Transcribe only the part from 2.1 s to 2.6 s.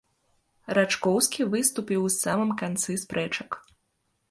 самым